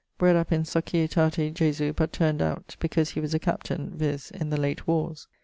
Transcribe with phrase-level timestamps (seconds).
[0.17, 4.31] Bred up in Societate Jesu; but turn'd out because he was a captaine, viz.
[4.31, 5.27] in the late warres.